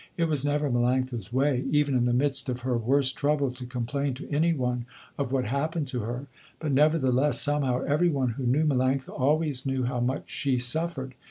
It 0.17 0.27
was 0.27 0.43
never 0.43 0.67
Melanctha's 0.67 1.31
way, 1.31 1.63
even 1.69 1.95
in 1.95 2.05
the 2.05 2.11
midst 2.11 2.49
of 2.49 2.61
her 2.61 2.75
worst 2.75 3.15
trouble 3.15 3.51
to 3.51 3.65
complain 3.67 4.15
to 4.15 4.27
any 4.33 4.51
one 4.51 4.87
of 5.15 5.31
what 5.31 5.45
happened 5.45 5.87
to 5.89 5.99
her, 5.99 6.25
but 6.57 6.71
nevertheless 6.71 7.39
somehow 7.39 7.83
every 7.87 8.09
one 8.09 8.29
who 8.29 8.47
knew 8.47 8.65
Melanctha 8.65 9.09
always 9.09 9.63
knew 9.63 9.83
how 9.83 9.99
much 9.99 10.27
she 10.31 10.57
suffered. 10.57 11.13